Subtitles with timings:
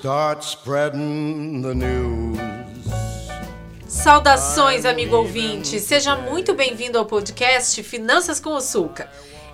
[0.00, 2.38] start spreading the news.
[3.86, 5.78] Saudações, amigo ouvinte!
[5.78, 9.10] Seja muito bem-vindo ao podcast Finanças com o Sulca.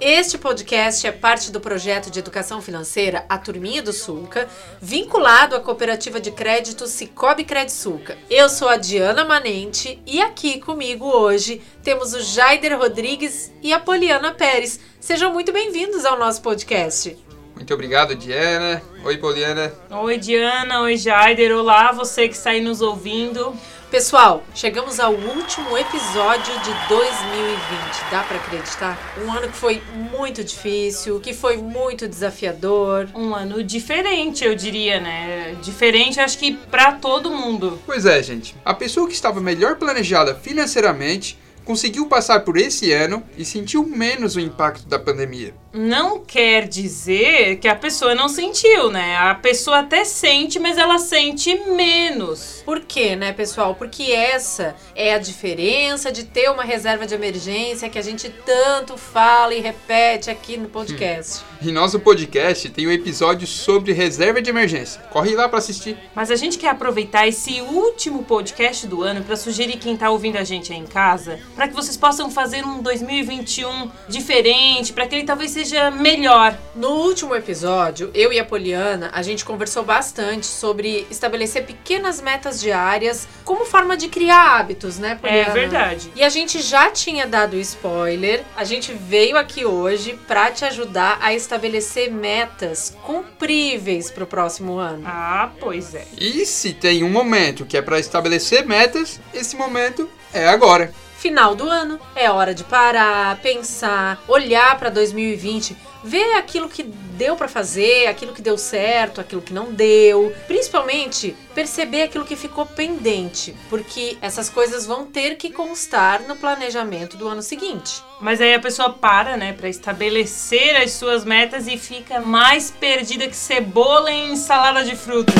[0.00, 4.48] Este podcast é parte do projeto de educação financeira A Turminha do Sulca,
[4.80, 8.16] vinculado à cooperativa de crédito Cicobi Sulca.
[8.30, 13.78] Eu sou a Diana Manente e aqui comigo hoje temos o Jaider Rodrigues e a
[13.78, 14.80] Poliana Pérez.
[14.98, 17.14] Sejam muito bem-vindos ao nosso podcast.
[17.60, 18.82] Muito obrigado, Diana.
[19.04, 19.70] Oi, Poliana.
[19.90, 20.80] Oi, Diana.
[20.80, 21.54] Oi, Jaider.
[21.54, 23.54] Olá, você que está aí nos ouvindo.
[23.90, 28.10] Pessoal, chegamos ao último episódio de 2020.
[28.10, 29.14] Dá para acreditar?
[29.22, 33.08] Um ano que foi muito difícil, que foi muito desafiador.
[33.14, 35.54] Um ano diferente, eu diria, né?
[35.60, 37.78] Diferente, acho que para todo mundo.
[37.84, 38.56] Pois é, gente.
[38.64, 44.36] A pessoa que estava melhor planejada financeiramente conseguiu passar por esse ano e sentiu menos
[44.36, 49.16] o impacto da pandemia não quer dizer que a pessoa não sentiu, né?
[49.16, 52.62] A pessoa até sente, mas ela sente menos.
[52.64, 53.74] Por quê, né, pessoal?
[53.74, 58.96] Porque essa é a diferença de ter uma reserva de emergência que a gente tanto
[58.96, 61.42] fala e repete aqui no podcast.
[61.42, 61.50] Hum.
[61.62, 65.00] E nosso podcast tem um episódio sobre reserva de emergência.
[65.10, 65.96] Corre lá para assistir.
[66.14, 70.36] Mas a gente quer aproveitar esse último podcast do ano para sugerir quem tá ouvindo
[70.36, 75.14] a gente aí em casa, para que vocês possam fazer um 2021 diferente, para que
[75.14, 76.58] ele talvez seja melhor.
[76.74, 82.58] No último episódio, eu e a Poliana, a gente conversou bastante sobre estabelecer pequenas metas
[82.58, 85.50] diárias como forma de criar hábitos, né, Poliana?
[85.50, 86.10] É verdade.
[86.16, 88.42] E a gente já tinha dado spoiler.
[88.56, 94.78] A gente veio aqui hoje para te ajudar a estabelecer metas cumpríveis para o próximo
[94.78, 95.02] ano.
[95.04, 96.06] Ah, pois é.
[96.16, 100.90] E se tem um momento que é para estabelecer metas, esse momento é agora.
[101.20, 107.36] Final do ano, é hora de parar, pensar, olhar para 2020, ver aquilo que deu
[107.36, 112.64] para fazer, aquilo que deu certo, aquilo que não deu, principalmente perceber aquilo que ficou
[112.64, 118.02] pendente, porque essas coisas vão ter que constar no planejamento do ano seguinte.
[118.18, 123.28] Mas aí a pessoa para, né, para estabelecer as suas metas e fica mais perdida
[123.28, 125.34] que cebola em salada de frutas.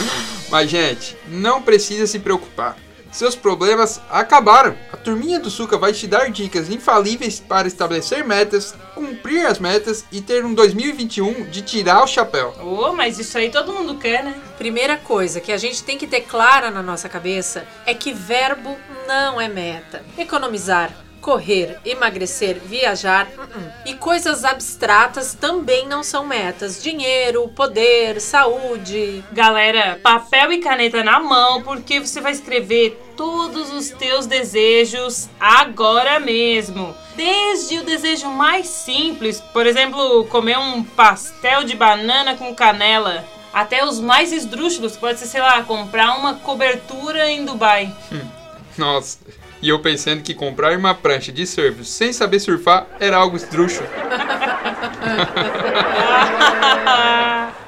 [0.48, 2.74] Mas gente, não precisa se preocupar.
[3.10, 4.76] Seus problemas acabaram.
[4.92, 10.04] A turminha do Suca vai te dar dicas infalíveis para estabelecer metas, cumprir as metas
[10.12, 12.54] e ter um 2021 de tirar o chapéu.
[12.62, 14.34] Oh, mas isso aí todo mundo quer, né?
[14.56, 18.76] Primeira coisa que a gente tem que ter clara na nossa cabeça é que verbo
[19.08, 20.04] não é meta.
[20.16, 23.72] Economizar correr, emagrecer, viajar uh -uh.
[23.86, 26.82] e coisas abstratas também não são metas.
[26.82, 29.22] Dinheiro, poder, saúde.
[29.32, 36.18] Galera, papel e caneta na mão porque você vai escrever todos os teus desejos agora
[36.18, 36.94] mesmo.
[37.14, 43.84] Desde o desejo mais simples, por exemplo, comer um pastel de banana com canela, até
[43.84, 47.92] os mais esdrúxulos, pode ser, sei lá, comprar uma cobertura em Dubai.
[48.12, 48.20] Hum.
[48.78, 49.18] Nossa,
[49.62, 53.88] e eu pensando que comprar uma prancha de surf sem saber surfar era algo esdrúxulo.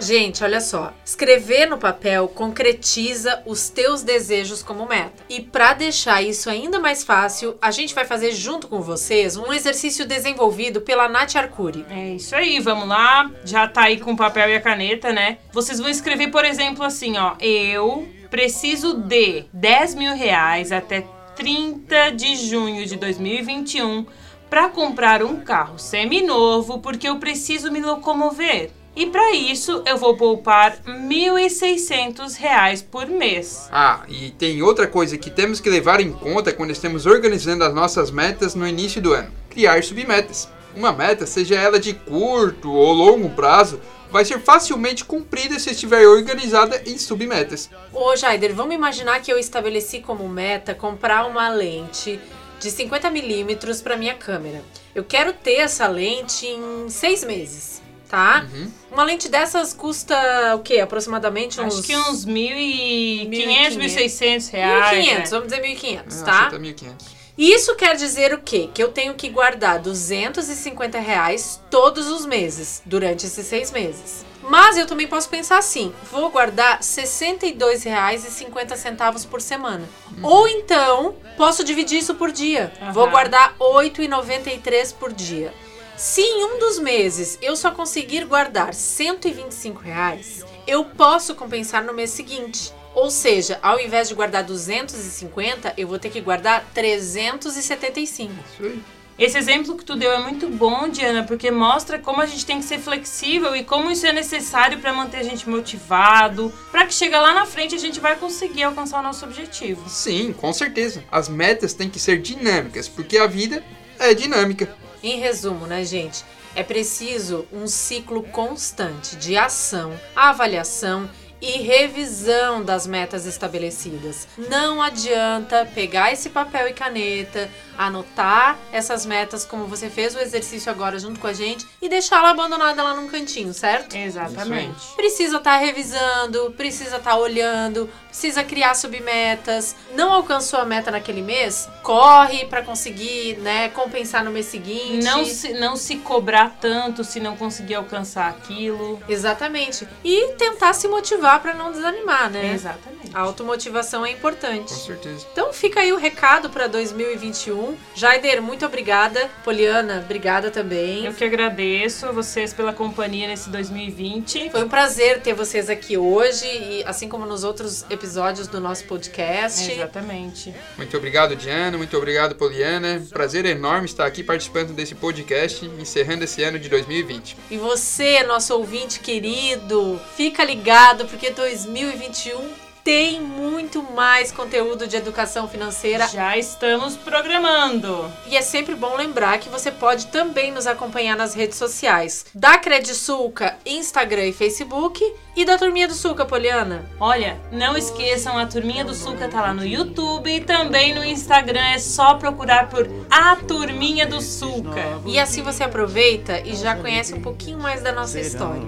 [0.00, 0.94] Gente, olha só.
[1.04, 5.24] Escrever no papel concretiza os teus desejos como meta.
[5.28, 9.52] E para deixar isso ainda mais fácil, a gente vai fazer junto com vocês um
[9.52, 11.84] exercício desenvolvido pela Nath Arcuri.
[11.90, 13.28] É isso aí, vamos lá.
[13.44, 15.38] Já tá aí com o papel e a caneta, né?
[15.52, 17.34] Vocês vão escrever, por exemplo, assim, ó.
[17.40, 21.04] Eu preciso de 10 mil reais até
[21.38, 24.04] 30 de junho de 2021
[24.50, 28.72] para comprar um carro seminovo porque eu preciso me locomover.
[28.96, 33.68] E para isso eu vou poupar R$ 1.600 por mês.
[33.70, 37.72] Ah, e tem outra coisa que temos que levar em conta quando estamos organizando as
[37.72, 40.48] nossas metas no início do ano: criar submetas.
[40.74, 46.06] Uma meta, seja ela de curto ou longo prazo, vai ser facilmente cumprida se estiver
[46.06, 47.70] organizada em submetas.
[47.92, 52.18] Ô Jaider, vamos imaginar que eu estabeleci como meta comprar uma lente
[52.60, 54.62] de 50 milímetros para minha câmera.
[54.94, 58.46] Eu quero ter essa lente em seis meses, tá?
[58.52, 58.70] Uhum.
[58.90, 60.80] Uma lente dessas custa o quê?
[60.80, 61.78] Aproximadamente uns...
[61.78, 65.06] Acho que uns 1.500, 1.600 reais.
[65.06, 65.24] 1.500, né?
[65.30, 66.32] vamos dizer 1.500, Ah, tá?
[66.46, 67.17] acho que 1.500.
[67.38, 68.68] Isso quer dizer o quê?
[68.74, 74.26] Que eu tenho que guardar 250 reais todos os meses, durante esses seis meses.
[74.42, 79.88] Mas eu também posso pensar assim: vou guardar R$ 62,50 por semana.
[80.20, 82.72] Ou então, posso dividir isso por dia.
[82.82, 82.92] Aham.
[82.92, 85.54] Vou guardar R$ 8,93 por dia.
[85.96, 91.94] Se em um dos meses eu só conseguir guardar 125 reais, eu posso compensar no
[91.94, 92.76] mês seguinte.
[92.98, 98.32] Ou seja, ao invés de guardar 250, eu vou ter que guardar 375.
[98.32, 98.82] Isso aí.
[99.16, 102.58] Esse exemplo que tu deu é muito bom, Diana, porque mostra como a gente tem
[102.58, 106.92] que ser flexível e como isso é necessário para manter a gente motivado, para que
[106.92, 109.88] chega lá na frente a gente vai conseguir alcançar o nosso objetivo.
[109.88, 111.04] Sim, com certeza.
[111.08, 113.62] As metas têm que ser dinâmicas, porque a vida
[113.96, 114.76] é dinâmica.
[115.04, 116.24] Em resumo, né, gente?
[116.56, 121.08] É preciso um ciclo constante de ação, avaliação
[121.40, 124.26] e revisão das metas estabelecidas.
[124.50, 130.70] Não adianta pegar esse papel e caneta, anotar essas metas como você fez o exercício
[130.70, 133.96] agora junto com a gente e deixá-la abandonada lá num cantinho, certo?
[133.96, 134.94] Exatamente.
[134.96, 139.76] Precisa estar tá revisando, precisa estar tá olhando, precisa criar submetas.
[139.94, 141.68] Não alcançou a meta naquele mês?
[141.82, 145.04] Corre para conseguir, né, compensar no mês seguinte.
[145.04, 149.00] Não se, não se cobrar tanto se não conseguir alcançar aquilo.
[149.08, 149.86] Exatamente.
[150.02, 152.52] E tentar se motivar para não desanimar, né?
[152.54, 153.07] Exatamente.
[153.14, 154.72] A automotivação é importante.
[154.72, 155.26] Com certeza.
[155.32, 157.76] Então fica aí o recado para 2021.
[157.94, 159.28] Jaider, muito obrigada.
[159.44, 161.04] Poliana, obrigada também.
[161.04, 164.50] Eu que agradeço a vocês pela companhia nesse 2020.
[164.50, 168.84] Foi um prazer ter vocês aqui hoje e assim como nos outros episódios do nosso
[168.84, 169.70] podcast.
[169.70, 170.54] Exatamente.
[170.76, 171.76] Muito obrigado, Diana.
[171.76, 173.02] Muito obrigado, Poliana.
[173.10, 177.36] Prazer enorme estar aqui participando desse podcast, encerrando esse ano de 2020.
[177.50, 185.46] E você, nosso ouvinte querido, fica ligado porque 2021 tem muito mais conteúdo de educação
[185.46, 186.08] financeira.
[186.08, 188.10] Já estamos programando.
[188.26, 192.24] E é sempre bom lembrar que você pode também nos acompanhar nas redes sociais.
[192.34, 195.04] Da Credisulca, Instagram e Facebook.
[195.36, 196.84] E da Turminha do Suca, Poliana?
[196.98, 201.60] Olha, não esqueçam, a Turminha do Suca tá lá no YouTube e também no Instagram.
[201.60, 204.98] É só procurar por A Turminha do Suca.
[205.06, 208.62] E assim você aproveita e já conhece um pouquinho mais da nossa história.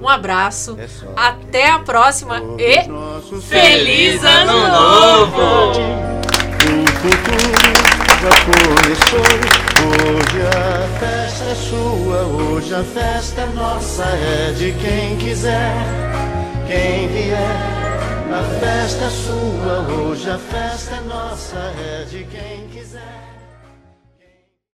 [0.00, 0.78] Um abraço,
[1.16, 3.53] até a próxima e...
[3.54, 5.70] Feliz Ano Novo!
[6.60, 7.84] O futuro
[8.20, 9.22] já começou.
[9.86, 15.72] Hoje a festa é sua, hoje a festa é nossa, é de quem quiser,
[16.66, 17.84] quem vier.
[18.32, 23.33] A festa é sua, hoje a festa é nossa, é de quem quiser.